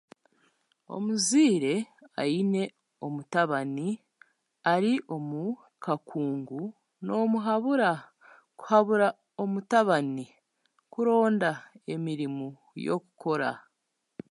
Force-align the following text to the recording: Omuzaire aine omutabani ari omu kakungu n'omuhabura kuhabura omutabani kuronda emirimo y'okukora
Omuzaire 0.95 1.73
aine 2.21 2.63
omutabani 3.05 3.87
ari 4.73 4.93
omu 5.15 5.41
kakungu 5.83 6.61
n'omuhabura 7.05 7.91
kuhabura 8.59 9.07
omutabani 9.43 10.25
kuronda 10.91 11.51
emirimo 11.93 12.47
y'okukora 12.85 13.49